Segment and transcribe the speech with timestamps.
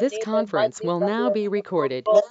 [0.00, 2.04] This conference will now be recorded.
[2.04, 2.24] Glory,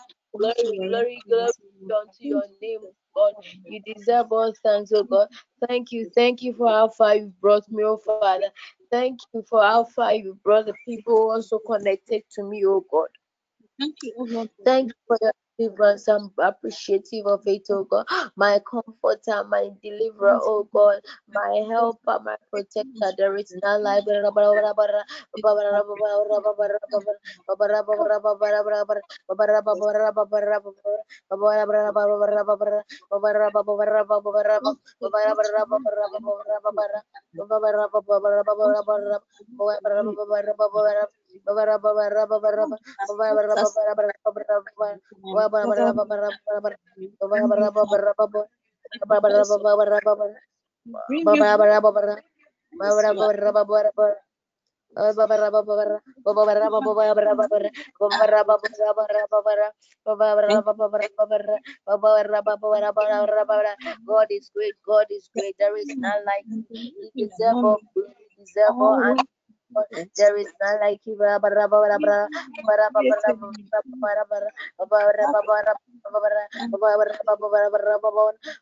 [0.90, 1.52] glory, glory
[1.86, 2.80] unto your name,
[3.16, 3.34] God.
[3.66, 5.28] You deserve all thanks, oh God.
[5.68, 8.50] Thank you, thank you for how far you brought me, oh Father.
[8.92, 13.10] Thank you for how far you brought the people also connected to me, oh God.
[13.80, 16.08] Thank you, oh Thank you for your deliverance.
[16.10, 18.08] I'm appreciative of it, oh God.
[18.38, 21.02] My comforter, my deliverer, oh God.
[21.34, 23.14] My helper, my protector.
[23.18, 24.06] There is none like
[64.08, 65.56] God is great, God is great.
[65.60, 66.66] There is none like you.
[66.98, 69.39] You deserve all glory, you deserve all honor.
[70.18, 71.18] There is none like you.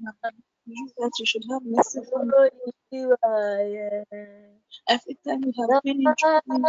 [0.98, 1.62] that you should have
[2.92, 4.04] Oniwaye
[4.88, 6.64] every time we have been in trouble.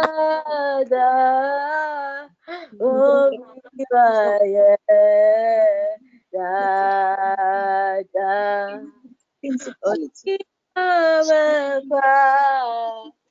[9.40, 10.38] Principality.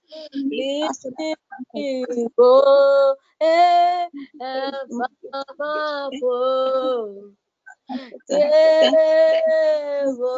[0.07, 1.79] Amapa
[2.15, 2.51] Libo
[3.41, 4.07] Eh
[4.89, 6.35] Mamapo
[8.29, 10.37] Yewo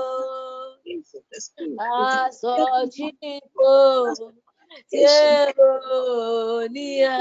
[1.77, 3.73] Asochipo
[4.91, 5.69] Yewo
[6.73, 7.17] Nia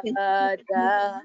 [0.04, 1.22] Thank you, God.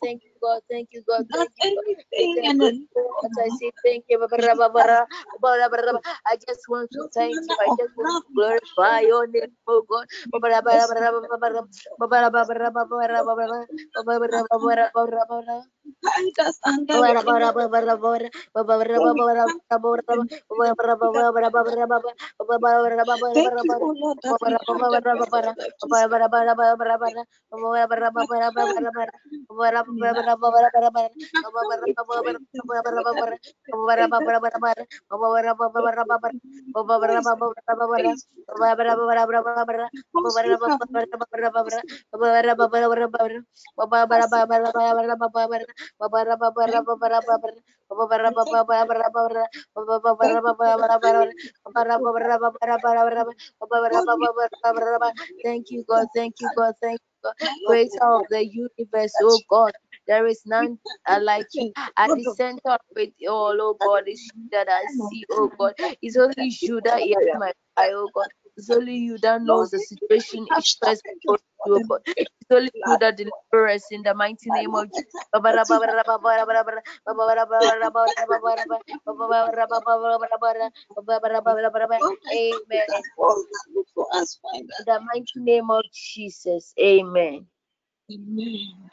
[0.00, 0.62] Thank you, God.
[0.70, 1.22] Thank you, God.
[3.24, 4.20] As I say thank you.
[6.26, 7.56] I just want to thank you.
[7.60, 10.06] I just want to glorify your name, oh God.
[14.30, 15.74] guide
[16.40, 16.90] us and
[23.34, 26.20] Thank you, oh Lord, that we have the breath of life to speak.
[55.44, 56.06] Thank you, God.
[56.14, 56.74] Thank you, God.
[56.82, 57.34] Thank you, God.
[57.66, 59.72] Creator of the universe, oh God.
[60.06, 60.78] There is none
[61.08, 61.74] like you.
[61.96, 65.74] At the center of it all, oh God, is you that I see, oh God.
[66.02, 68.28] It's only you that hears my cry, oh God.
[68.56, 71.02] It's only you that knows the situation each person
[71.66, 72.16] goes through, God.
[72.16, 75.26] It's only you that delivers us in the mighty name of Jesus.
[82.42, 82.86] Amen.
[83.74, 84.78] Look for us, find us.
[84.80, 86.74] In the mighty name of Jesus.
[86.80, 87.46] Amen.
[88.12, 88.90] Amen.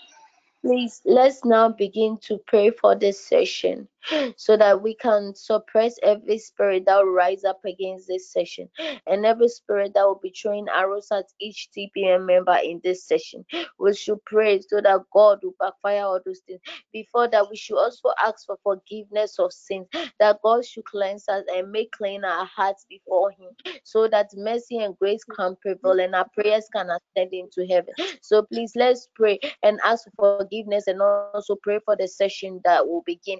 [0.65, 3.87] Please, let's now begin to pray for this session
[4.35, 8.67] so that we can suppress every spirit that will rise up against this session
[9.05, 13.45] and every spirit that will be throwing arrows at each TPN member in this session.
[13.79, 16.61] We should pray so that God will backfire all those things.
[16.91, 19.87] Before that, we should also ask for forgiveness of sins,
[20.19, 23.49] that God should cleanse us and make clean our hearts before Him
[23.83, 27.93] so that mercy and grace can prevail and our prayers can ascend into heaven.
[28.21, 32.61] So please let's pray and ask for forgiveness forgiveness and also pray for the session
[32.63, 33.39] that will begin.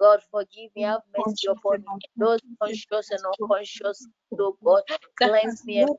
[0.00, 2.00] God, forgive me, have mercy upon me.
[2.16, 4.06] Those conscious and unconscious,
[4.38, 4.82] oh God,
[5.16, 5.90] cleanse me and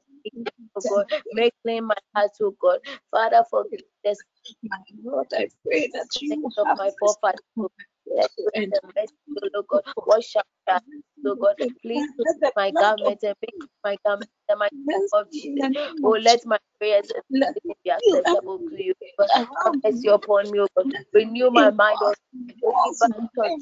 [0.75, 2.79] oh God, make clean my heart, oh God.
[3.11, 4.19] Father, forgive this.
[4.63, 7.41] My Lord, I pray that you of my forefathers,
[8.55, 8.73] and
[9.55, 10.45] oh God, wash up
[11.25, 12.07] so God, please
[12.55, 15.69] my garment and make my garment the mighty name of Jesus.
[16.03, 17.11] Oh, let my prayers
[17.85, 18.93] be acceptable to you.
[19.19, 20.87] God, have mercy upon me, oh God.
[21.13, 22.13] Renew my mind, oh
[22.99, 23.11] God.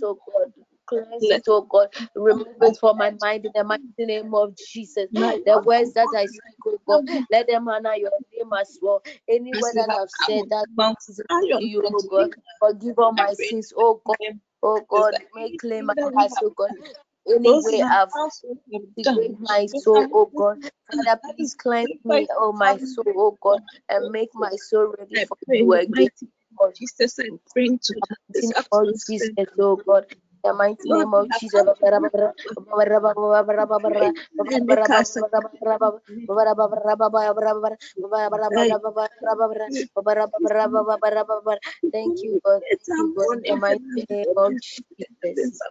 [0.01, 0.47] Oh God.
[0.87, 1.89] Cleanse it, oh God.
[2.15, 5.09] Remove it from my mind in the mighty name of Jesus.
[5.45, 9.01] The words that I speak, oh God, let them honor your name as well.
[9.29, 10.67] Any word that I've said that
[11.47, 12.29] to you, oh God,
[12.59, 14.17] forgive all my sins, oh God.
[14.63, 16.71] Oh God, make clean my heart, oh God.
[17.29, 18.09] Any way I've
[18.97, 20.57] degrade my soul, oh God.
[20.91, 23.59] Father, please cleanse me, oh my soul, oh God,
[23.89, 26.09] and make my soul ready for you again.
[26.75, 27.95] Jesus, I bring to
[28.33, 28.53] this
[29.07, 30.05] Jesus, oh God
[30.47, 31.71] the mighty name of Jesus.
[38.55, 39.33] Thank you, God.
[41.93, 42.61] Thank you, God.
[43.45, 45.61] The mighty name of Jesus.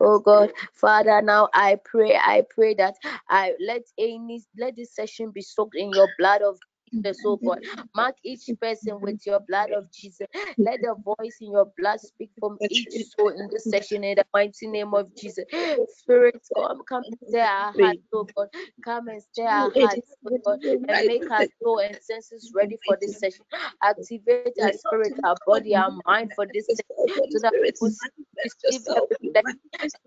[0.00, 2.96] Oh God, Father, now I pray, I pray that
[3.30, 6.58] I let any let this session be soaked in your blood of
[6.92, 7.60] Jesus, oh God.
[7.94, 10.26] Mark each person with your blood of Jesus.
[10.56, 14.24] Let the voice in your blood speak from each soul in this session in the
[14.34, 15.44] mighty name of Jesus.
[15.98, 18.48] Spirit, come, come and stay our hearts, oh God.
[18.84, 22.96] Come and stay our hearts, oh God, and make our soul and senses ready for
[23.00, 23.44] this session.
[23.82, 27.90] Activate our spirit, our body, our mind for this session so that we
[28.44, 29.32] receive every,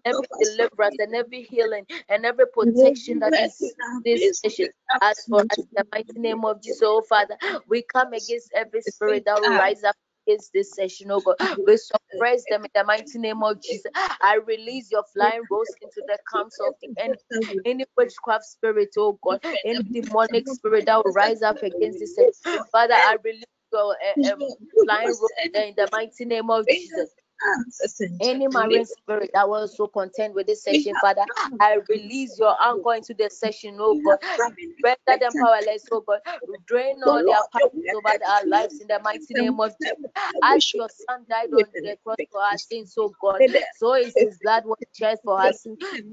[0.05, 3.73] every deliverance and every healing and every protection that is
[4.03, 4.69] this session.
[5.01, 6.70] As for us, in the mighty name of Jesus.
[6.71, 7.37] So, Father,
[7.67, 9.95] we come against every spirit that will rise up
[10.27, 11.35] against this session, oh God.
[11.65, 13.91] We suppress them in the mighty name of Jesus.
[14.21, 17.17] I release your flying rose into the camps of the enemy.
[17.65, 22.31] Any witchcraft spirit, oh God, any demonic spirit that will rise up against this session.
[22.71, 23.95] Father, I release your
[24.25, 24.39] uh, um,
[24.83, 27.11] flying rose in the mighty name of Jesus.
[28.19, 31.25] Any marine spirit that was so content with this session, Father,
[31.59, 34.19] I release your anchor into the session, oh God.
[34.81, 36.19] Better than powerless, oh God.
[36.67, 40.11] Drain all their oh powers over our lives in the mighty name of Jesus.
[40.43, 43.43] As your son died on the cross for our sins, oh God.
[43.77, 45.63] So is his blood was shed for us.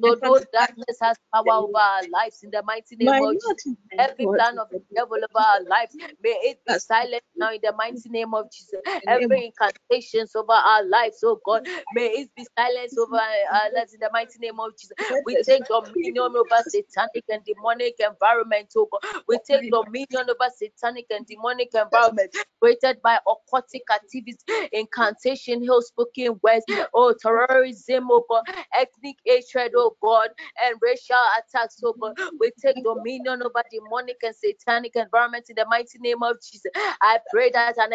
[0.03, 3.75] So no darkness has power over our lives in the mighty name of Jesus.
[3.99, 7.73] Every plan of the devil over our lives, may it be silent now in the
[7.77, 8.81] mighty name of Jesus.
[9.07, 11.67] Every incantations over our lives so oh God.
[11.95, 14.97] May it be silence over uh, us in the mighty name of Jesus.
[15.25, 19.23] We take dominion over satanic and demonic environment, oh God.
[19.29, 26.39] We take dominion over satanic and demonic environment created by occultic activities, incantation, hill spoken
[26.43, 28.45] words, oh terrorism, oh God,
[28.75, 30.29] ethnic hatred, oh God,
[30.65, 32.19] and racial attacks, oh God.
[32.41, 36.71] We take dominion over demonic and satanic environment in the mighty name of Jesus.
[37.03, 37.93] I pray that an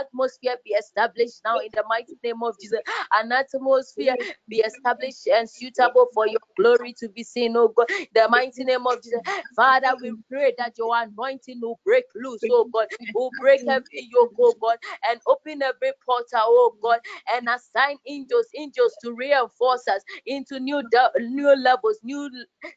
[0.00, 2.80] atmosphere be established now in the mighty name of Jesus.
[3.14, 4.16] An atmosphere
[4.48, 7.88] be established and suitable for your glory to be seen, oh God.
[8.14, 9.20] The mighty name of Jesus.
[9.56, 12.86] Father, we pray that your anointing will break loose, oh God.
[13.14, 14.78] Will break every yoke, oh God,
[15.10, 17.00] and open every portal, oh God,
[17.34, 20.82] and assign angels, angels to reinforce us into new
[21.20, 22.30] new levels, new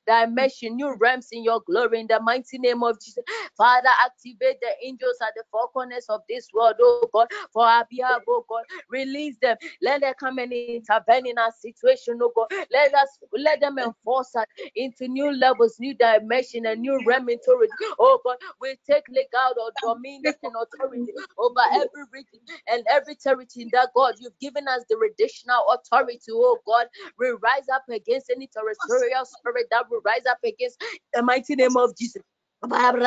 [0.08, 3.24] dimension, new realms in your glory in the mighty name of Jesus.
[3.58, 7.86] Father, activate the angels at the four corners of this world, oh God, for our
[7.90, 8.64] behalf, oh God.
[8.90, 12.48] Release them let them come and intervene in our situation, oh God.
[12.72, 17.72] Let us let them enforce us into new levels, new dimension, and new realm authority.
[18.00, 23.70] Oh God, we take legal or dominion and authority over every region and every territory
[23.72, 26.20] that God you've given us the additional authority.
[26.32, 26.88] Oh God,
[27.20, 31.78] we rise up against any territorial spirit that will rise up against the mighty name
[31.78, 32.22] of Jesus.
[32.70, 33.02] Father,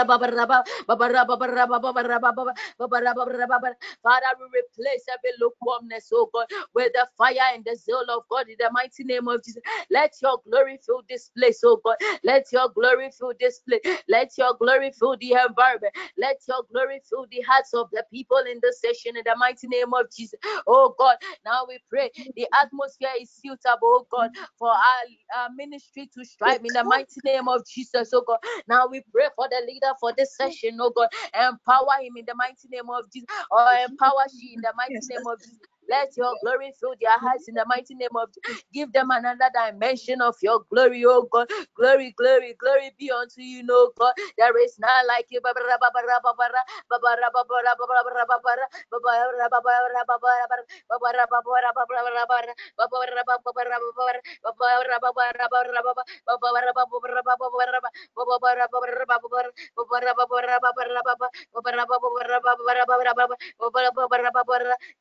[4.41, 8.57] we replace every lukewarmness, oh God, with the fire and the zeal of God in
[8.59, 9.63] the mighty name of Jesus.
[9.91, 11.97] Let your glory fill this place, oh God.
[12.25, 13.83] Let your glory fill this place.
[14.09, 15.95] Let your glory fill the environment.
[16.19, 19.69] Let your glory fill the hearts of the people in this session in the mighty
[19.69, 20.41] name of Jesus.
[20.67, 26.11] Oh God, now we pray the atmosphere is suitable, oh God, for our, our ministry
[26.19, 28.39] to strive in the mighty name of Jesus, oh God.
[28.69, 31.09] Now we pray for the leader for this session, oh God.
[31.35, 35.27] Empower him in the mighty name of Jesus, or empower she in the mighty name
[35.27, 35.59] of Jesus.
[35.91, 38.31] Let your glory fill their hearts in the mighty name of
[38.75, 41.49] Give them another dimension of your glory, oh God.
[41.77, 44.15] Glory, glory, glory be unto you, no God.
[44.39, 45.41] There is none like you.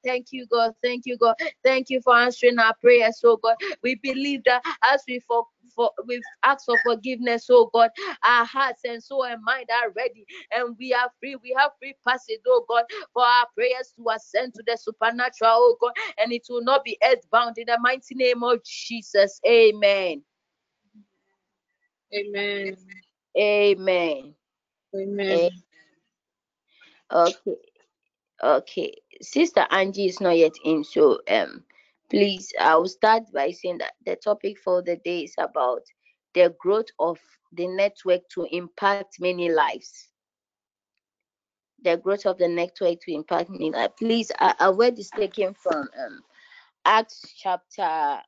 [0.06, 0.73] Thank you, God.
[0.82, 1.36] Thank you, God.
[1.64, 3.56] Thank you for answering our prayers, oh God.
[3.82, 7.90] We believe that as we for, for we've asked for forgiveness, oh God,
[8.24, 11.36] our hearts and soul and mind are ready and we are free.
[11.36, 15.78] We have free passage, oh God, for our prayers to ascend to the supernatural, oh
[15.82, 19.40] God, and it will not be earthbound in the mighty name of Jesus.
[19.48, 20.24] Amen.
[22.14, 22.76] Amen.
[23.38, 24.34] Amen.
[24.96, 25.50] Amen.
[27.12, 27.56] Okay.
[28.44, 28.94] Okay.
[29.22, 31.64] Sister Angie is not yet in, so um
[32.10, 35.84] please I'll start by saying that the topic for the day is about
[36.34, 37.20] the growth of
[37.52, 40.10] the network to impact many lives.
[41.84, 43.94] The growth of the network to impact many lives.
[43.98, 46.22] Please, a word is taken from um,
[46.86, 48.22] Acts chapter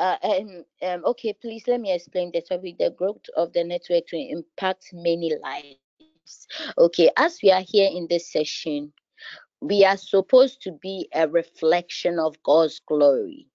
[0.00, 4.06] uh, um, um, okay, please let me explain the topic the growth of the network
[4.08, 5.89] to impact many lives.
[6.78, 8.92] Okay, as we are here in this session,
[9.60, 13.46] we are supposed to be a reflection of God's glory.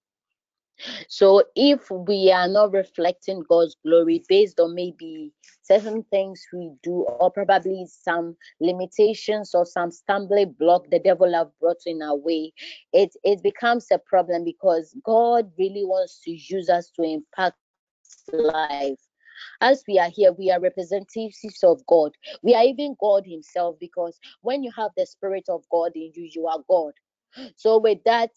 [1.08, 5.32] So if we are not reflecting God's glory based on maybe
[5.62, 11.48] certain things we do, or probably some limitations or some stumbling block the devil have
[11.60, 12.52] brought in our way,
[12.92, 17.56] it, it becomes a problem because God really wants to use us to impact
[18.32, 18.98] life.
[19.60, 22.12] As we are here, we are representatives of God.
[22.42, 26.28] We are even God Himself because when you have the Spirit of God in you,
[26.32, 26.92] you are God.
[27.56, 28.30] So, with that,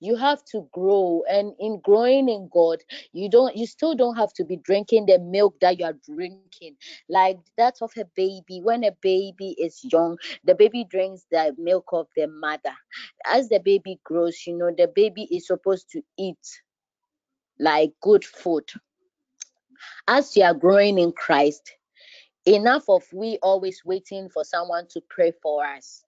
[0.00, 2.78] you have to grow and in growing in god
[3.12, 6.76] you don't you still don't have to be drinking the milk that you are drinking
[7.08, 11.86] like that of a baby when a baby is young the baby drinks the milk
[11.92, 12.74] of the mother
[13.26, 16.62] as the baby grows you know the baby is supposed to eat
[17.58, 18.64] like good food
[20.08, 21.72] as you are growing in christ
[22.46, 26.04] enough of we always waiting for someone to pray for us.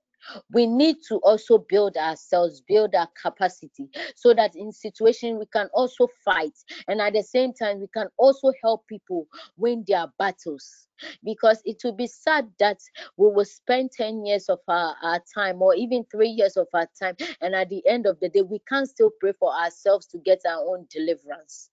[0.52, 5.68] We need to also build ourselves build our capacity so that in situation we can
[5.74, 9.26] also fight and at the same time we can also help people
[9.56, 10.86] win their battles.
[11.24, 12.78] Because it will be sad that
[13.16, 16.86] we will spend 10 years of our, our time or even three years of our
[16.96, 20.18] time and at the end of the day we can't still pray for ourselves to
[20.18, 21.71] get our own deliverance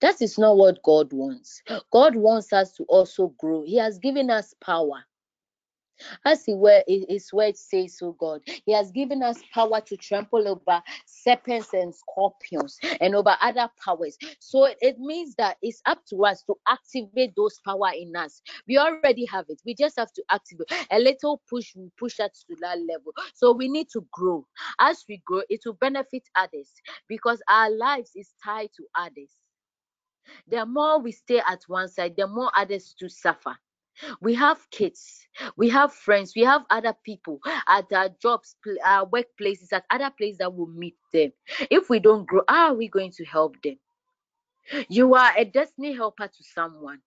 [0.00, 1.62] that is not what God wants.
[1.92, 3.62] God wants us to also grow.
[3.64, 5.04] He has given us power.
[6.24, 10.46] As he were his word says, oh God, he has given us power to trample
[10.46, 14.16] over serpents and scorpions and over other powers.
[14.38, 18.42] So it means that it's up to us to activate those power in us.
[18.68, 19.60] We already have it.
[19.64, 23.12] We just have to activate a little push, push us to that level.
[23.34, 24.46] So we need to grow.
[24.80, 26.70] As we grow, it will benefit others
[27.08, 29.30] because our lives is tied to others.
[30.48, 33.56] The more we stay at one side, the more others to suffer.
[34.20, 39.72] We have kids we have friends we have other people at our jobs our workplaces
[39.72, 41.32] at other places that will meet them.
[41.70, 43.78] If we don't grow how are we going to help them?
[44.88, 47.00] You are a destiny helper to someone.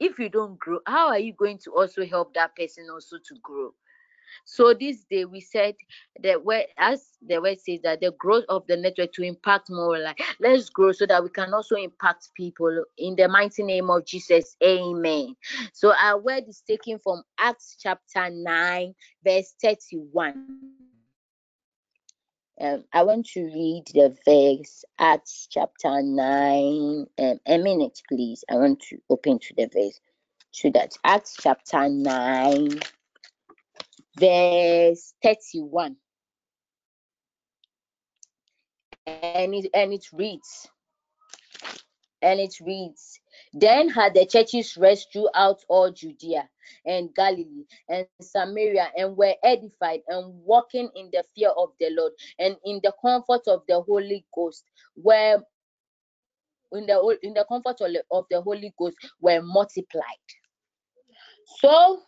[0.00, 3.34] If you don't grow how are you going to also help that person also to
[3.42, 3.74] grow
[4.44, 5.74] so this day we said
[6.22, 9.98] that where as the word says that the growth of the network to impact more
[9.98, 14.04] like let's grow so that we can also impact people in the mighty name of
[14.06, 14.56] Jesus.
[14.62, 15.34] Amen.
[15.72, 20.46] So our word is taken from Acts chapter 9, verse 31.
[22.60, 27.06] Um, I want to read the verse, Acts chapter 9.
[27.18, 28.44] Um, a minute, please.
[28.50, 30.00] I want to open to the verse.
[30.50, 32.80] So that Acts chapter 9,
[34.18, 35.96] verse 31.
[39.06, 40.68] And it, and it reads,
[42.20, 43.20] and it reads,
[43.52, 46.48] Then had the churches rest throughout all Judea
[46.84, 52.12] and Galilee and Samaria and were edified and walking in the fear of the Lord
[52.38, 54.64] and in the comfort of the Holy Ghost,
[54.96, 55.40] were
[56.72, 60.04] in the in the comfort of the Holy Ghost were multiplied.
[61.60, 62.02] So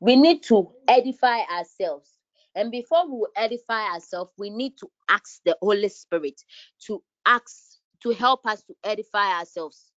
[0.00, 2.10] we need to edify ourselves.
[2.54, 6.40] And before we edify ourselves, we need to ask the Holy Spirit
[6.86, 9.90] to ask to help us to edify ourselves.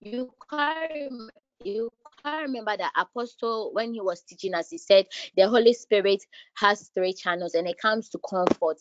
[0.00, 1.30] You can't
[1.64, 1.90] you
[2.24, 6.22] I remember that apostle when he was teaching us, he said the Holy Spirit
[6.54, 8.78] has three channels, and it comes to comfort,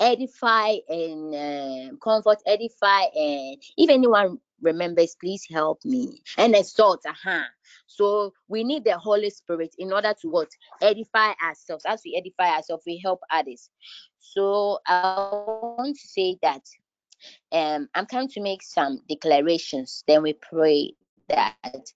[0.00, 6.22] edify, and uh, comfort, edify, and if anyone remembers, please help me.
[6.36, 7.44] And exhort, uh-huh.
[7.86, 10.50] So we need the Holy Spirit in order to what
[10.82, 11.84] edify ourselves.
[11.86, 13.70] As we edify ourselves, we help others.
[14.18, 16.62] So I want to say that
[17.52, 20.04] um, I'm coming to make some declarations.
[20.06, 20.92] Then we pray
[21.28, 21.92] that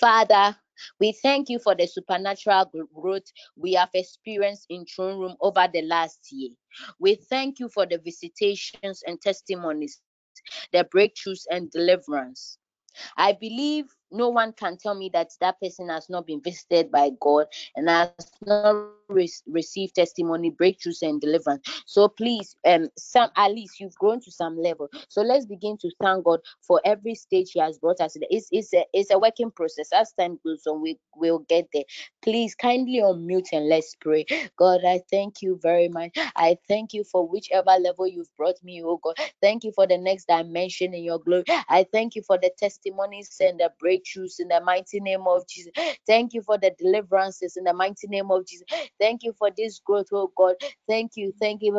[0.00, 0.56] Father,
[1.00, 5.82] we thank you for the supernatural growth we have experienced in Throne Room over the
[5.82, 6.50] last year.
[6.98, 10.00] We thank you for the visitations and testimonies,
[10.72, 12.58] the breakthroughs and deliverance.
[13.16, 17.10] I believe no one can tell me that that person has not been visited by
[17.20, 17.46] God
[17.76, 18.10] and has
[18.44, 21.82] not re- received testimony, breakthroughs, and deliverance.
[21.86, 24.88] So please, um, some at least you've grown to some level.
[25.08, 28.16] So let's begin to thank God for every stage He has brought us.
[28.30, 29.88] It's it's a it's a working process.
[29.92, 31.84] As time goes on, we will get there.
[32.22, 34.24] Please kindly unmute and let's pray.
[34.56, 36.16] God, I thank you very much.
[36.36, 39.16] I thank you for whichever level you've brought me, oh God.
[39.40, 41.44] Thank you for the next dimension in your glory.
[41.68, 45.46] I thank you for the testimonies and the break breakthroughs in the mighty name of
[45.48, 45.72] Jesus.
[46.06, 48.66] Thank you for the deliverances in the mighty name of Jesus.
[49.00, 50.56] Thank you for this growth, oh God.
[50.88, 51.32] Thank you.
[51.40, 51.72] Thank you.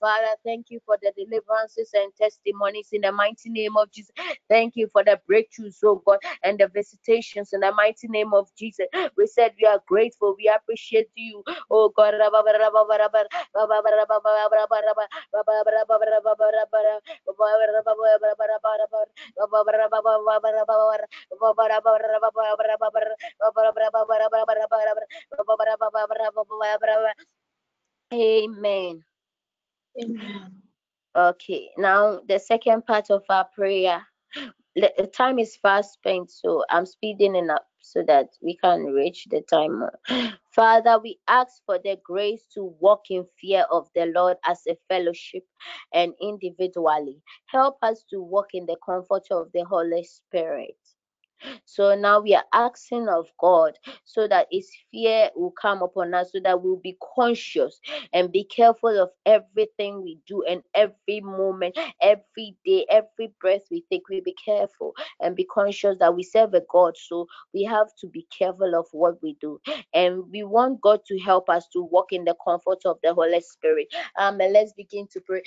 [0.00, 4.12] Father, thank you for the deliverances and testimonies in the mighty name of Jesus.
[4.48, 8.48] Thank you for the breakthroughs, oh God, and the visitations in the mighty name of
[8.58, 8.86] Jesus.
[9.16, 12.14] We said we are grateful, we appreciate you, oh God.
[28.12, 29.04] Amen.
[31.16, 34.06] Okay, now the second part of our prayer.
[34.76, 39.26] The time is fast spent, so I'm speeding it up so that we can reach
[39.30, 39.82] the time.
[40.54, 44.76] Father, we ask for the grace to walk in fear of the Lord as a
[44.88, 45.44] fellowship
[45.92, 47.20] and individually.
[47.46, 50.76] Help us to walk in the comfort of the Holy Spirit.
[51.64, 53.74] So now we are asking of God
[54.04, 57.80] so that His fear will come upon us, so that we'll be conscious
[58.12, 63.84] and be careful of everything we do and every moment, every day, every breath we
[63.90, 64.08] take.
[64.08, 66.96] We be careful and be conscious that we serve a God.
[66.96, 69.60] So we have to be careful of what we do.
[69.94, 73.40] And we want God to help us to walk in the comfort of the Holy
[73.40, 73.88] Spirit.
[74.18, 75.42] Um, let's begin to pray.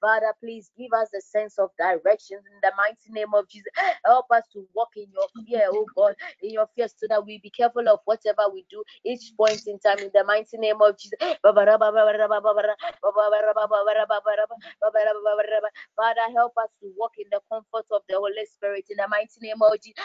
[0.00, 3.72] Father, please give us a sense of direction in the mighty name of Jesus.
[4.04, 7.38] Help us to walk in your fear, oh God, in your fear, so that we
[7.42, 10.98] be careful of whatever we do each point in time in the mighty name of
[10.98, 11.18] Jesus.
[11.42, 11.66] Father,
[16.34, 19.62] help us to walk in the comfort of the Holy Spirit in the mighty name
[19.62, 20.04] of Jesus.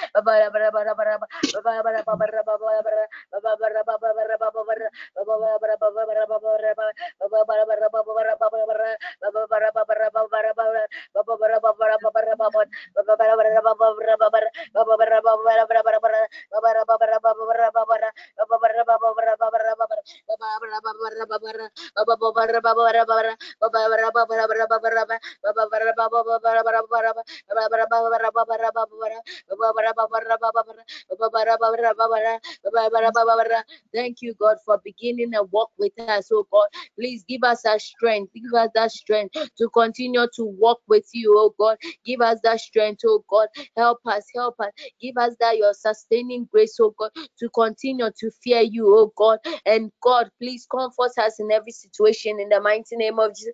[33.93, 36.67] Thank you, God, for beginning a walk with us, oh God.
[36.97, 38.33] Please give us that strength.
[38.33, 41.77] Give us that strength to continue to walk with you, oh God.
[42.05, 43.49] Give us that strength, oh God.
[43.77, 44.71] Help us, help us.
[45.01, 49.39] Give us that your sustaining grace, oh God, to continue to fear you, oh God.
[49.65, 53.53] And God, please comfort us in every situation in the mighty name of Jesus.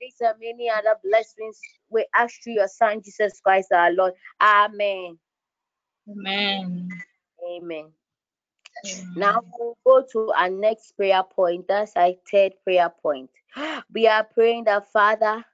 [0.00, 1.58] These are many other blessings.
[1.90, 4.14] We ask through your Son Jesus Christ our Lord.
[4.40, 5.18] Amen.
[6.08, 6.88] Amen.
[7.44, 7.92] Amen.
[9.16, 11.66] Now we'll go to our next prayer point.
[11.68, 13.30] That's our third prayer point.
[13.92, 15.44] We are praying that Father,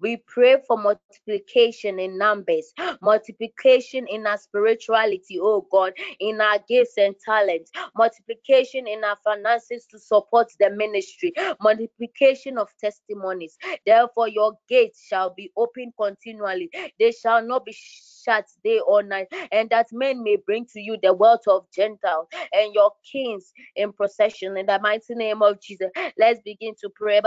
[0.00, 6.94] we pray for multiplication in numbers, multiplication in our spirituality, oh God, in our gifts
[6.98, 13.56] and talents, multiplication in our finances to support the ministry, multiplication of testimonies.
[13.86, 19.28] Therefore, your gates shall be open continually, they shall not be shut day or night,
[19.52, 23.92] and that men may bring to you the wealth of Gentiles and your kings in
[23.92, 25.90] procession in the mighty name of Jesus.
[26.18, 27.20] Let's begin to pray.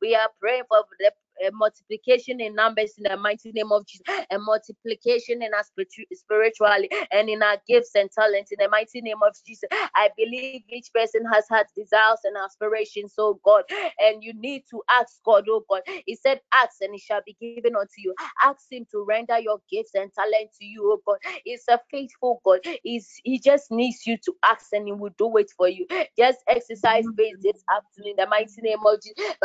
[0.00, 1.14] We are praying for the zip
[1.44, 6.06] uh, multiplication in numbers in the mighty name of Jesus, and multiplication in our spiritu-
[6.14, 9.68] spiritually and in our gifts and talents in the mighty name of Jesus.
[9.94, 13.64] I believe each person has had desires and aspirations, oh God,
[14.00, 15.82] and you need to ask God, oh God.
[16.06, 18.14] He said, Ask and it shall be given unto you.
[18.42, 21.18] Ask Him to render your gifts and talent to you, oh God.
[21.44, 22.60] He's a faithful God.
[22.84, 25.86] He's, he just needs you to ask and He will do it for you.
[26.18, 29.36] Just exercise faith this afternoon in the mighty name of Jesus.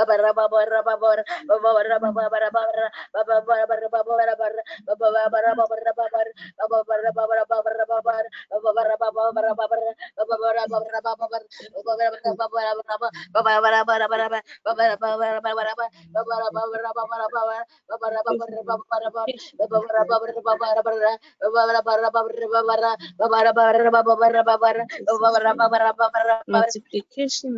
[26.48, 27.52] Multiplication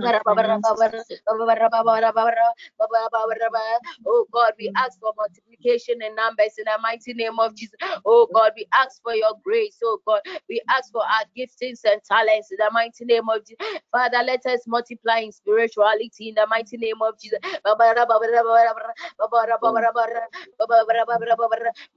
[4.14, 4.74] Oh God, we mm.
[4.78, 7.74] ask for multiplication in numbers in the mighty name of Jesus.
[8.06, 9.78] Oh God, we ask for your grace.
[9.84, 13.58] Oh God, we ask for our giftings and talents in the mighty name of Jesus.
[13.92, 17.40] Father, let us multiply in spirituality in the mighty name of Jesus.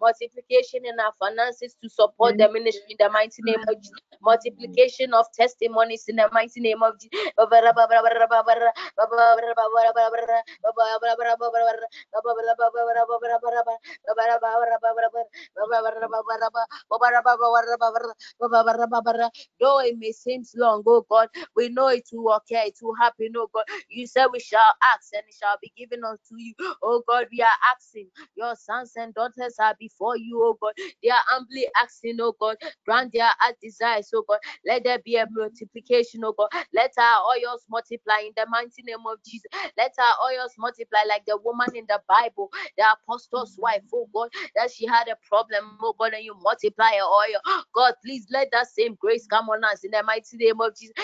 [0.01, 4.01] Multiplication in our finances to support the ministry in the mighty name of Jesus.
[4.23, 7.33] Multiplication of testimonies in the mighty name of Jesus.
[12.15, 12.23] Though
[19.81, 23.49] it may seem long, oh God, we know it will okay, it will happen, oh
[23.55, 23.65] God.
[23.91, 26.55] You said we shall ask and it shall be given unto you.
[26.83, 28.09] Oh God, we are asking.
[28.37, 30.73] Your sons and daughters are before you, oh God.
[31.03, 33.31] They are humbly asking, oh God, grant their
[33.63, 34.39] desires, oh God.
[34.67, 36.49] Let there be a multiplication, oh God.
[36.75, 39.47] Let our oils multiply in the mighty name of Jesus.
[39.79, 43.63] Let our oils multiply like the woman in the Bible, the apostle's mm-hmm.
[43.63, 47.63] wife, oh God, that she had a problem, oh God, and you multiply her oil.
[47.75, 50.95] God, please let that same grace come on us in the mighty name of Jesus.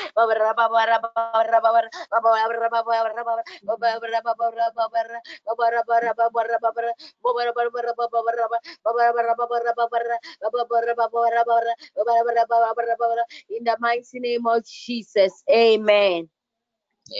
[13.48, 16.28] In the mighty name of Jesus, amen.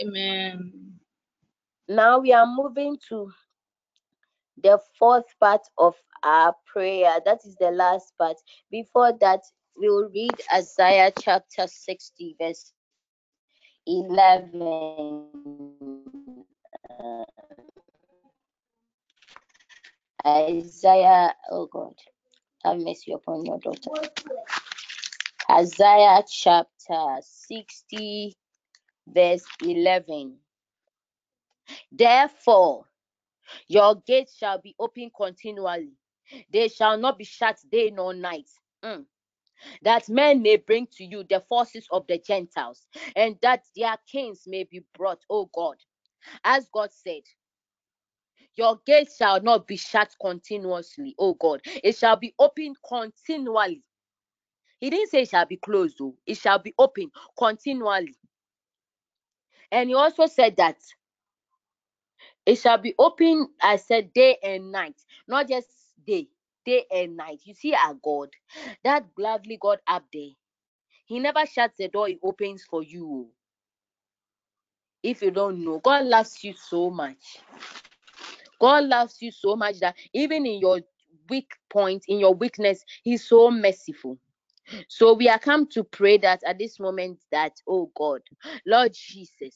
[0.01, 0.93] Amen.
[1.87, 3.31] Now we are moving to
[4.61, 7.19] the fourth part of our prayer.
[7.25, 8.37] That is the last part.
[8.71, 9.41] Before that,
[9.79, 12.71] we will read Isaiah chapter 60, verse
[13.87, 15.25] 11.
[16.99, 17.23] Uh,
[20.25, 21.95] Isaiah, oh God,
[22.63, 24.09] have mercy upon your daughter.
[25.51, 28.37] Isaiah chapter 60,
[29.07, 30.37] verse 11.
[31.91, 32.85] Therefore,
[33.67, 35.93] your gates shall be open continually,
[36.51, 38.49] they shall not be shut day nor night.
[38.83, 39.05] Mm.
[39.83, 44.43] That men may bring to you the forces of the Gentiles, and that their kings
[44.47, 45.75] may be brought, O God.
[46.43, 47.21] As God said,
[48.55, 51.61] your gates shall not be shut continuously, O God.
[51.65, 53.83] It shall be open continually.
[54.79, 56.15] He didn't say it shall be closed, though.
[56.25, 58.15] It shall be open continually.
[59.71, 60.77] And he also said that
[62.45, 64.95] it shall be open, I said, day and night,
[65.27, 65.67] not just
[66.05, 66.27] day,
[66.65, 67.39] day and night.
[67.45, 68.29] You see, our God,
[68.83, 70.31] that lovely God up there,
[71.05, 73.29] He never shuts the door, He opens for you.
[75.01, 77.39] If you don't know, God loves you so much.
[78.59, 80.81] God loves you so much that even in your
[81.29, 84.17] weak point, in your weakness, He's so merciful.
[84.87, 88.21] So we are come to pray that at this moment that, oh God,
[88.65, 89.55] Lord Jesus,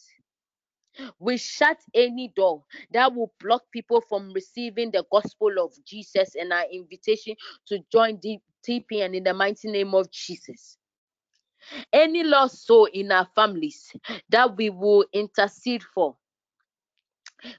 [1.20, 6.54] We shut any door that will block people from receiving the gospel of Jesus and
[6.54, 7.36] our invitation
[7.68, 10.78] to join the TPN in the mighty name of Jesus.
[11.94, 13.94] Any lost soul in our families
[14.30, 16.16] that we will intercede for.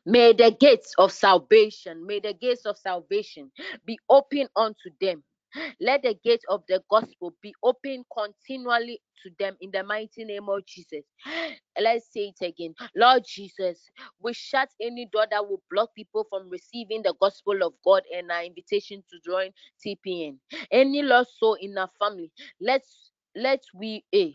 [0.07, 3.53] May the gates of salvation, may the gates of salvation
[3.87, 5.23] be open unto them.
[5.81, 10.49] Let the gate of the gospel be open continually to them in the mighty name
[10.49, 11.05] of Jesus.
[11.81, 12.75] Let's say it again.
[12.97, 13.81] Lord Jesus,
[14.21, 18.31] we shut any door that will block people from receiving the gospel of God and
[18.31, 19.51] our invitation to join
[19.85, 20.37] TPN.
[20.71, 22.31] Any lost soul in our family,
[22.61, 24.33] let's let we eh,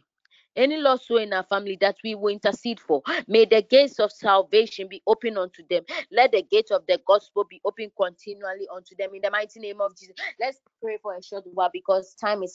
[0.56, 3.02] any lost soul in our family that we will intercede for.
[3.28, 5.84] May the gates of salvation be open unto them.
[6.12, 9.82] Let the gate of the gospel be open continually unto them in the mighty name
[9.82, 10.16] of Jesus.
[10.40, 12.54] Let's pray for a short while because time is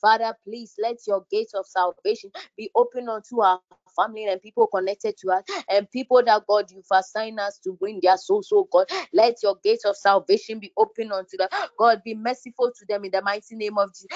[0.00, 3.60] Father, please let your gates of salvation be open unto our
[3.96, 8.00] family and people connected to us and people that God you've assigned us to bring
[8.02, 8.86] their souls, so God.
[9.12, 11.48] Let your gates of salvation be open unto them.
[11.78, 14.08] God, be merciful to them in the mighty name of Jesus.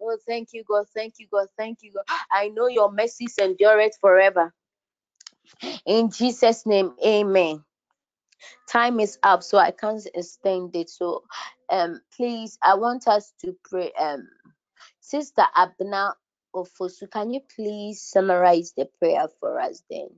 [0.00, 0.86] Oh, thank you, God.
[0.94, 1.48] Thank you, God.
[1.56, 2.04] Thank you, God.
[2.32, 4.54] I know your mercies endure it forever.
[5.86, 7.64] In Jesus' name, amen
[8.68, 11.22] time is up so i can't extend it so
[11.70, 14.26] um please i want us to pray um
[15.00, 16.12] sister abna
[16.54, 20.08] ofosu can you please summarize the prayer for us then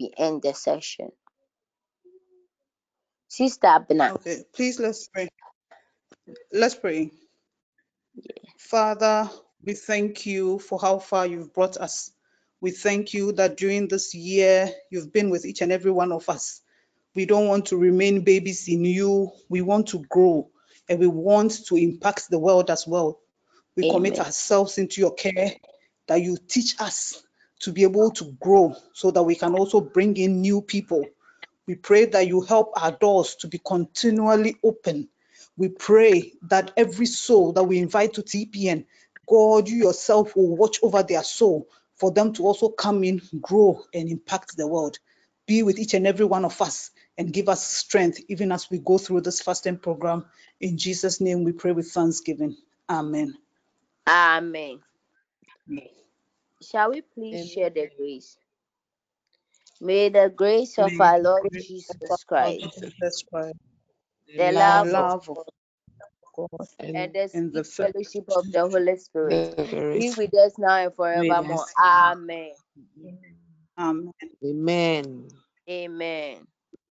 [0.00, 1.10] we end the session
[3.28, 5.28] sister abna Okay, please let's pray.
[6.52, 7.10] Let's pray.
[8.58, 9.30] Father,
[9.64, 12.10] we thank you for how far you've brought us.
[12.60, 16.28] We thank you that during this year you've been with each and every one of
[16.28, 16.60] us.
[17.14, 19.30] We don't want to remain babies in you.
[19.48, 20.50] We want to grow
[20.88, 23.20] and we want to impact the world as well.
[23.76, 25.52] We commit ourselves into your care
[26.06, 27.22] that you teach us
[27.60, 31.06] to be able to grow so that we can also bring in new people.
[31.66, 35.08] We pray that you help our doors to be continually open.
[35.56, 38.86] We pray that every soul that we invite to TPN,
[39.28, 43.82] God, you yourself will watch over their soul for them to also come in, grow,
[43.92, 44.98] and impact the world.
[45.46, 48.78] Be with each and every one of us and give us strength even as we
[48.78, 50.24] go through this fasting program.
[50.60, 52.56] In Jesus' name, we pray with thanksgiving.
[52.88, 53.34] Amen.
[54.08, 54.80] amen
[56.62, 58.36] shall we please share the grace
[59.80, 63.54] may the grace of May our lord jesus christ Jesus Christ,
[64.36, 65.44] the the love of love of
[66.36, 69.56] God, and and the and the fellowship of the Holy Spirit
[69.92, 71.66] be with us now and forevermore.
[71.84, 72.52] Amen.
[73.78, 74.14] Amen.
[74.44, 75.28] Amen.
[75.68, 76.46] Amen.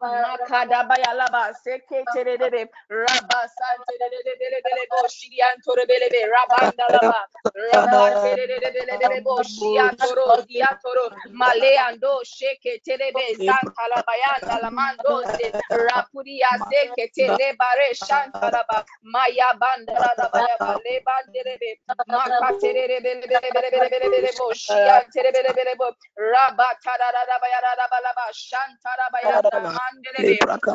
[0.00, 6.22] Makadabayalaba seketerebe rabasanterebe shiriantorebelebe
[11.34, 12.22] maleando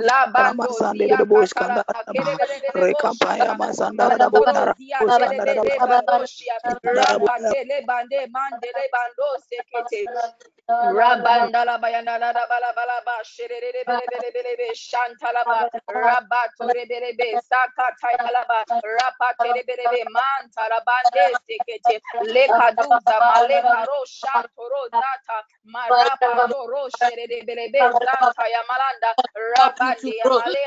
[0.10, 3.58] labando zia katara kerelelele boshata
[4.02, 6.56] mandoro zia telelele bandoshia
[6.98, 10.02] rakatele bande mandele bando sekete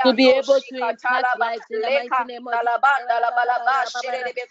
[0.05, 0.97] To be able to.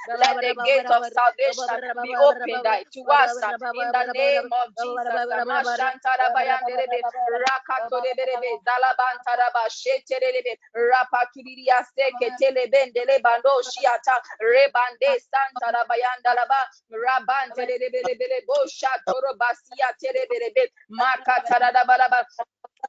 [0.08, 5.35] Let the gate of salvation be opened to us in the name of Jesus.
[5.44, 7.00] Mashanta rabayanderebe
[7.44, 9.32] rakatorebe zalabanta
[9.70, 10.58] sheterebe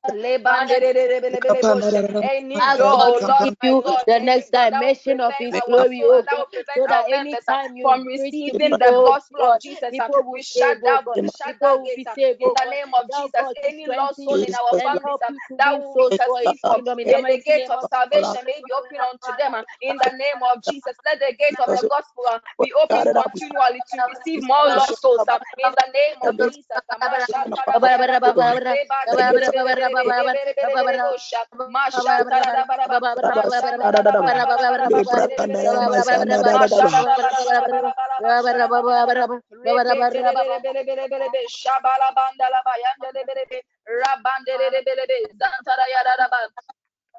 [0.05, 5.37] telebele makata rabalaba Any Ask door, God oh give you the next will dimension of
[5.39, 9.59] His glory, oh God, so that uh, anytime you from receiving the oh gospel of
[9.61, 9.95] Jesus.
[9.99, 13.47] uh, people will shut shut People will be uh, saved, in the name of Jesus.
[13.63, 16.53] Any lost soul in our families help you to that win we souls for His
[16.53, 20.11] intercede for, kingdom in the gate of salvation may be open unto them in the
[20.19, 20.97] name of Jesus.
[21.07, 22.25] Let the gate of the gospel
[22.61, 25.23] be open continually to receive more lost souls
[25.59, 26.67] in the name of Jesus.
[29.87, 31.15] Amashatarabayaraba,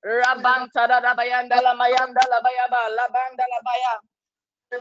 [0.04, 3.60] rabanta da bayanda la mayanda la bayaba la banda la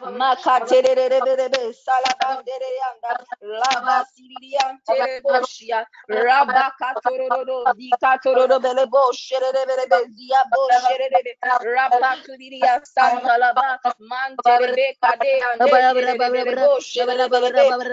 [0.00, 11.20] Makatererebe salabandere yanda laba siriante boshia rabaka tororo dika tororo bele bosherebe zia bosherebe
[11.62, 17.28] rapaturiya santa laba manterebe kade ande terebe bosherebe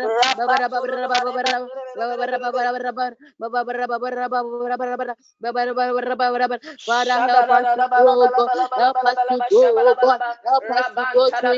[0.03, 0.97] rapatoro
[6.85, 8.51] Father, help us to grow, God.
[8.75, 10.21] Help us to grow, God.
[10.43, 11.55] Help us to go to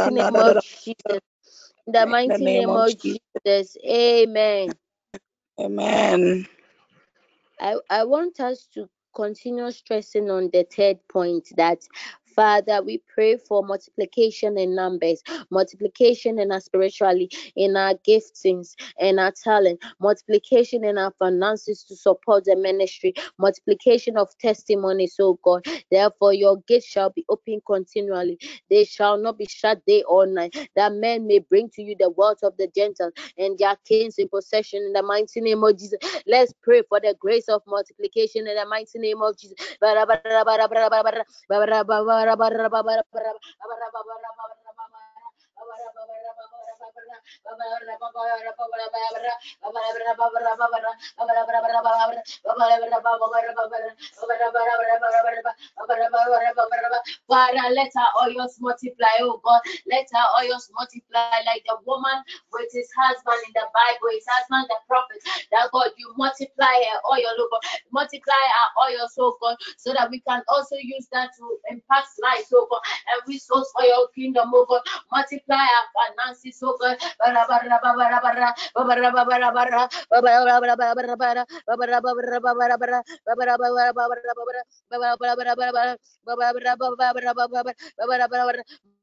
[0.01, 1.34] In the name of Jesus.
[1.87, 3.77] In the mighty name, of Jesus.
[3.87, 4.77] Amen.
[5.61, 6.47] Amen.
[7.61, 11.83] I, I want us to continue stressing on the third point that
[12.35, 19.19] Father, we pray for multiplication in numbers, multiplication in our spiritually, in our giftings, in
[19.19, 25.65] our talent, multiplication in our finances to support the ministry, multiplication of testimonies, oh God.
[25.91, 28.39] Therefore, your gates shall be open continually.
[28.71, 32.11] They shall not be shut day or night, that men may bring to you the
[32.11, 35.99] wealth of the Gentiles and their kings in possession in the mighty name of Jesus.
[36.27, 39.57] Let's pray for the grace of multiplication in the mighty name of Jesus.
[42.27, 44.24] bara bara bara bara bara bara
[57.29, 59.61] Father, let our oils multiply, oh God.
[59.91, 62.23] Let our oils multiply like the woman
[62.53, 65.21] with his husband in the Bible, his husband, the prophet.
[65.53, 67.65] That God, you multiply our oil, oh God.
[67.93, 72.53] Multiply our oil, oh God, so that we can also use that to impact lives,
[72.55, 72.81] oh God,
[73.13, 74.83] and resource for kingdom, oh God.
[75.11, 76.97] Multiply our finances, oh God.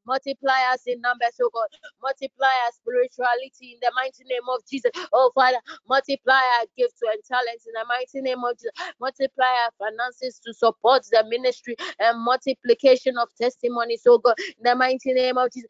[0.08, 1.70] Multiply us in numbers, oh God.
[2.02, 4.92] Multiply our spirituality in the mighty name of Jesus.
[5.14, 5.60] Oh Father,
[5.90, 8.72] multiply our gifts and talents in the mighty name of Jesus.
[9.02, 14.36] Multiply our finances to support the ministry and multiplication of testimonies, oh God.
[14.60, 15.70] In the mighty name of Jesus.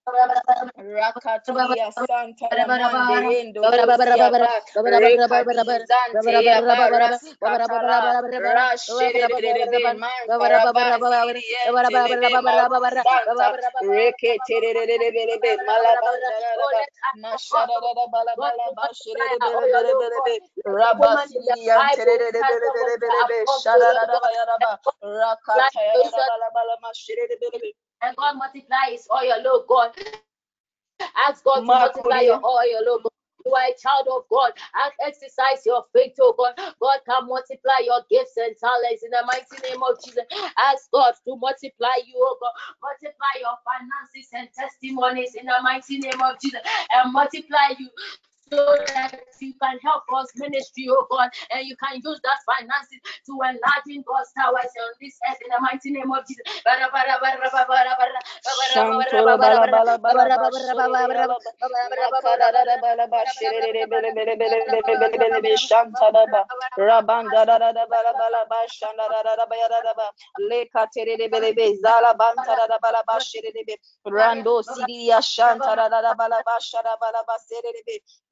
[0.77, 4.55] rakaturia santala mande endo rosia ba
[4.85, 13.51] rekadi zante ya ba raskatala rasherere be man karaba siriri ente lebe maru santa
[28.01, 29.91] And God multiply his oil, oh God.
[31.27, 33.11] Ask God to multiply your oil, oh God.
[33.45, 34.51] You are a child of God.
[34.75, 36.53] And exercise your faith, oh God.
[36.81, 40.23] God can multiply your gifts and talents in the mighty name of Jesus.
[40.57, 42.53] Ask God to multiply you, oh God.
[42.83, 46.61] Multiply your finances and testimonies in the mighty name of Jesus.
[46.93, 47.89] And multiply you
[48.51, 52.99] so that you can help us ministry, oh God, and you can use that finances
[53.27, 56.45] to enlarge God's towers on this earth in the mighty name of Jesus.
[58.45, 61.37] Shantola bala bala bala bala bala bala
[63.27, 66.45] shirere bele bele bele bele bele bele bele shantala ba
[66.79, 69.93] rabanda da da da bala bala ba shanda da da da ba ya da da
[69.95, 73.77] ba le katere bele bele zala banta da da bala ba shirere be
[74.07, 76.01] rando sidiya shanta da da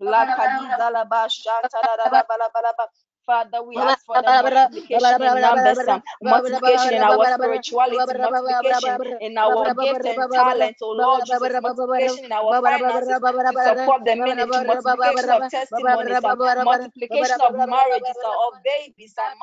[0.08, 2.86] la kadiza la ba shanta da da da bala bala ba
[3.28, 9.38] Father, we ask for the multiplication in numbers, um, multiplication in our spirituality, multiplication in
[9.38, 13.20] our gift and talent, oh Lord Jesus, multiplication in our finances
[13.50, 19.36] to support the ministry, multiplication of testimonies, um, multiplication of marriages, uh, of babies, and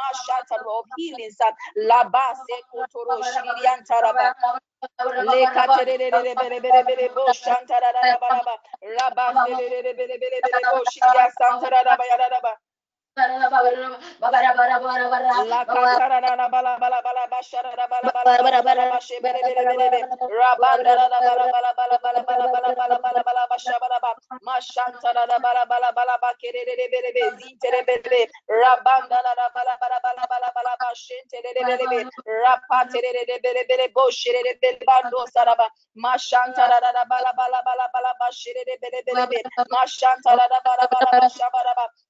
[0.52, 4.34] um, of healings, um, labase kotoro shirian taraba.
[5.16, 6.10] Le katerere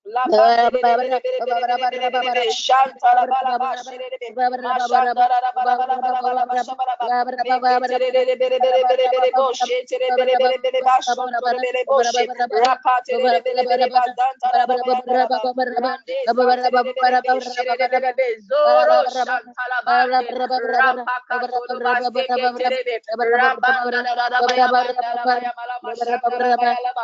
[0.05, 0.94] La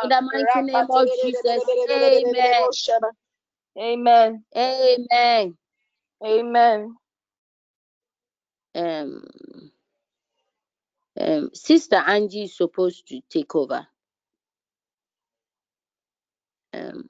[0.01, 2.69] in the mighty name of Jesus, amen.
[3.79, 4.43] Amen.
[4.57, 5.57] Amen.
[6.25, 6.95] Amen.
[8.75, 9.23] Um,
[11.19, 13.87] um, Sister Angie is supposed to take over.
[16.73, 17.07] Um,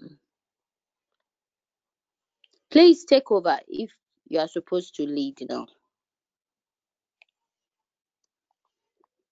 [2.71, 3.91] please take over if
[4.29, 5.67] you are supposed to lead now.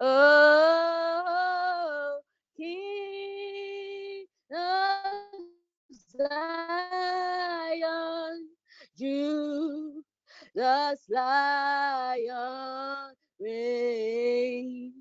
[0.00, 2.18] Oh,
[2.56, 5.06] King of
[6.16, 6.88] Zion,
[10.54, 14.94] the Lion reign.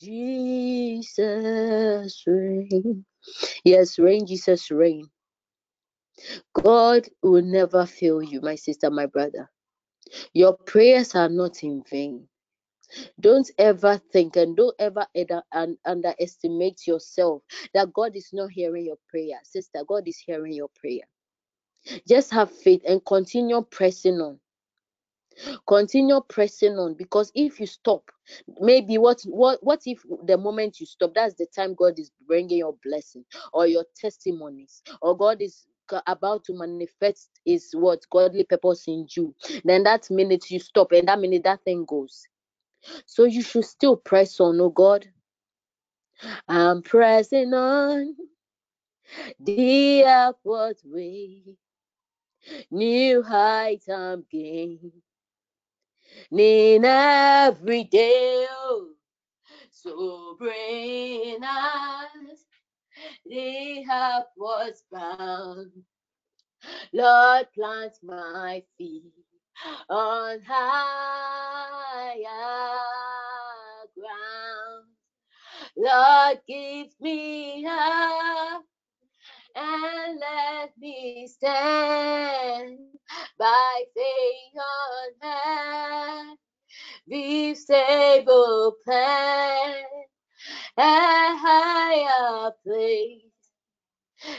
[0.00, 3.04] Jesus reign.
[3.64, 5.08] Yes, reign, Jesus reign.
[6.54, 9.50] God will never fail you, my sister, my brother.
[10.34, 12.28] Your prayers are not in vain.
[13.20, 15.06] Don't ever think and don't ever
[15.86, 17.42] underestimate yourself
[17.74, 19.38] that God is not hearing your prayer.
[19.44, 21.02] Sister, God is hearing your prayer.
[22.08, 24.38] Just have faith and continue pressing on
[25.68, 28.10] continue pressing on because if you stop
[28.60, 32.58] maybe what what what if the moment you stop that's the time god is bringing
[32.58, 35.66] your blessing or your testimonies or god is
[36.06, 39.34] about to manifest is what godly purpose in you,
[39.64, 42.26] then that minute you stop and that minute that thing goes.
[43.06, 45.06] So you should still press on, oh God.
[46.48, 48.16] I'm pressing on
[49.40, 51.56] the upward way.
[52.70, 54.92] New heights I'm gaining
[56.84, 58.46] every day.
[58.50, 58.90] Oh,
[59.70, 62.44] so bring us
[63.26, 63.84] the
[64.36, 65.72] was bound.
[66.92, 69.12] Lord, plant my feet
[69.88, 72.24] on higher
[73.94, 74.86] ground.
[75.76, 78.62] Lord, give me up
[79.54, 82.78] and let me stand
[83.38, 84.60] by faith
[85.22, 86.36] on.
[87.08, 89.84] Be stable plan
[90.78, 93.22] a higher place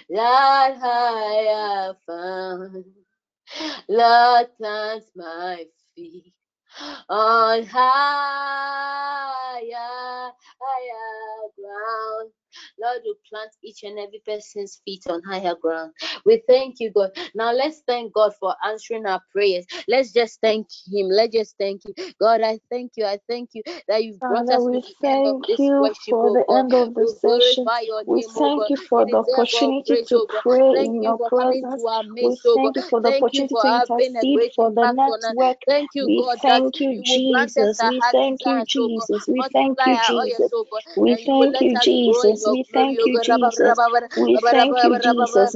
[0.10, 2.86] that I have found.
[3.90, 6.34] Lord, plant my feet
[7.10, 7.92] on higher,
[10.62, 12.32] higher ground.
[12.82, 15.94] Lord, you plant each and every person's feet on higher ground.
[16.26, 17.12] We thank you, God.
[17.36, 19.66] Now let's thank God for answering our prayers.
[19.88, 21.08] Let's just thank Him.
[21.10, 21.94] Let's just thank you.
[22.22, 23.06] God, I thank you.
[23.06, 25.60] I thank you that you've brought Father, us we to the end of thank this
[25.60, 27.66] you worship, for oh the end of the We session.
[28.06, 31.84] We oh thank you for the opportunity to oh pray Thank in you your presence.
[31.84, 35.26] to our We oh thank you for the opportunity to intercede for the impact on
[35.26, 35.36] us.
[35.36, 35.58] network.
[35.68, 37.84] Thank you, We God, thank you, you will grant us Jesus.
[37.84, 38.64] We oh thank you,
[39.00, 39.08] oh.
[39.08, 39.28] Jesus.
[39.28, 40.52] We thank you, Jesus.
[40.54, 42.48] oh We And you will thank you, us grow in Jesus.
[42.48, 43.80] We thank you, Jesus.
[44.16, 45.56] We thank you, Jesus.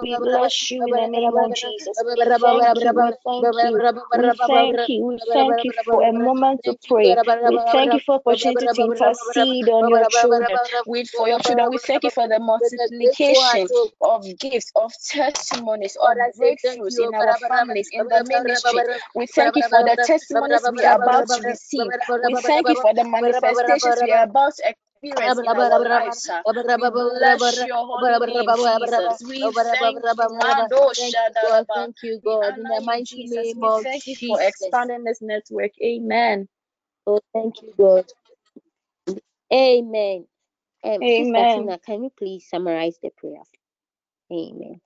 [0.00, 2.04] We bless you in the name of Jesus.
[2.06, 3.04] We thank you.
[3.36, 3.84] We thank you.
[4.14, 5.04] We thank you.
[5.06, 7.18] We thank you for a moment to pray.
[7.44, 10.58] We thank you for opportunity to intercede on your children.
[10.86, 11.68] We for your children.
[11.70, 16.16] We thank you for the With a grateful heart, multiplication of gifts, of testimonies, of
[16.20, 18.84] I say thank breakthroughs in our families, in the ministry.
[19.14, 21.92] We thank you for the testimonies we are about to receive.
[22.22, 24.52] We thank you for the manifestations we are about
[25.02, 25.38] We bless
[27.66, 28.52] your holy.
[29.26, 30.02] We thank you.
[31.74, 32.58] Thank you, God.
[32.58, 35.72] In the mighty name of thank you for expanding this network.
[35.82, 36.48] Amen.
[37.06, 38.06] Oh, thank you, God.
[39.52, 40.26] Amen.
[40.86, 41.78] Amen.
[41.86, 43.42] Can you please summarize the prayer?
[44.32, 44.80] Amen.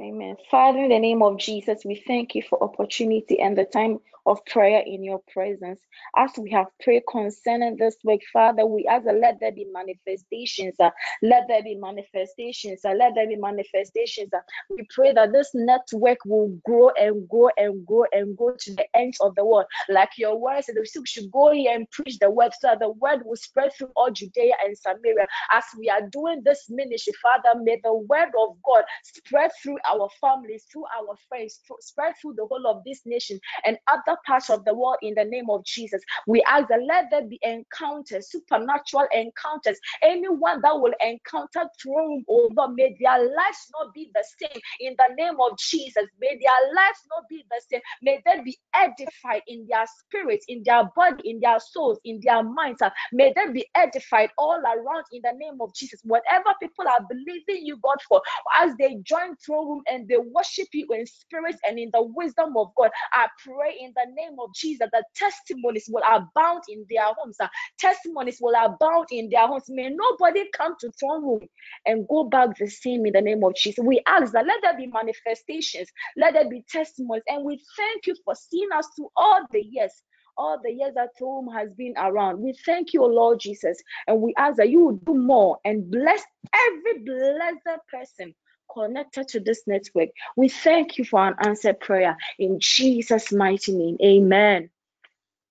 [0.00, 0.36] Amen.
[0.50, 4.44] Father, in the name of Jesus, we thank you for opportunity and the time of
[4.46, 5.80] prayer in your presence.
[6.16, 10.74] As we have prayed concerning this week, Father, we ask that let there be manifestations.
[10.80, 10.90] uh,
[11.22, 12.80] let there be manifestations.
[12.84, 14.30] uh, let there be manifestations.
[14.34, 14.40] uh.
[14.70, 18.86] we pray that this network will grow and grow and grow and go to the
[18.96, 19.66] ends of the world.
[19.88, 22.90] Like your word said, we should go here and preach the word so that the
[22.90, 25.26] word will spread through all Judea and Samaria.
[25.52, 30.08] As we are doing this ministry, Father, may the word of God spread through our
[30.20, 34.50] families, through our friends, through, spread through the whole of this nation and other parts
[34.50, 36.02] of the world in the name of Jesus.
[36.26, 39.78] We ask that let there be encounters, supernatural encounters.
[40.02, 45.14] Anyone that will encounter throne over, may their lives not be the same in the
[45.16, 46.04] name of Jesus.
[46.20, 47.80] May their lives not be the same.
[48.02, 52.42] May they be edified in their spirits, in their body, in their souls, in their
[52.42, 52.82] minds.
[53.12, 56.00] May they be edified all around in the name of Jesus.
[56.04, 58.22] Whatever people are believing you, God, for,
[58.60, 62.56] as they join throne room and they worship you in spirit and in the wisdom
[62.56, 67.04] of God, I pray in the name of Jesus that testimonies will abound in their
[67.16, 67.38] homes.
[67.78, 69.64] Testimonies will abound in their homes.
[69.68, 71.48] May nobody come to throne room
[71.86, 73.84] and go back the same in the name of Jesus.
[73.84, 78.14] We ask that let there be manifestations, let there be testimonies, and we thank you
[78.24, 79.92] for seeing us through all the years.
[80.38, 82.40] All the years that home has been around.
[82.40, 83.76] We thank you, Lord Jesus,
[84.06, 86.22] and we ask that you do more and bless
[86.54, 88.34] every blessed person
[88.72, 90.10] connected to this network.
[90.36, 93.98] We thank you for an answered prayer in Jesus' mighty name.
[94.02, 94.70] Amen.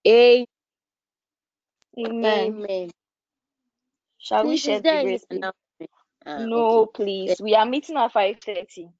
[0.07, 0.45] Amen.
[1.99, 2.53] Amen.
[2.57, 2.91] Amen.
[4.19, 5.91] Shall we Please, share the grace, announcement?
[6.25, 6.87] Ah, No, okay.
[6.87, 7.41] please.
[7.41, 8.91] We are meeting at 5:30.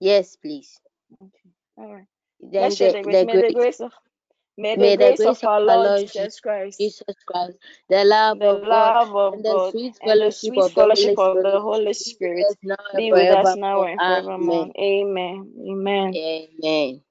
[0.00, 0.78] Yes, please.
[1.22, 1.50] Okay.
[1.78, 2.06] All right.
[2.40, 3.22] Then Let's share the, the grace.
[3.22, 3.92] the May the grace, grace of
[4.56, 7.58] may the may the grace grace of our Lord Lord Jesus Christ, Jesus Christ,
[7.90, 10.66] the love the of God, love of and the God, sweet and the fellowship sweet
[10.66, 13.12] of the fellowship Holy of the Spirit Holy be with Spirit us now and be
[13.12, 14.70] with us now and forevermore.
[14.78, 15.42] Amen.
[15.68, 16.16] Amen.
[16.16, 17.02] Amen.